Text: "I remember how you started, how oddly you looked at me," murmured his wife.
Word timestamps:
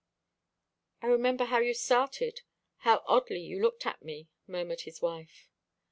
"I 1.03 1.05
remember 1.05 1.43
how 1.45 1.59
you 1.59 1.75
started, 1.75 2.41
how 2.77 3.03
oddly 3.05 3.39
you 3.41 3.61
looked 3.61 3.85
at 3.85 4.01
me," 4.01 4.29
murmured 4.47 4.81
his 4.81 4.99
wife. 4.99 5.47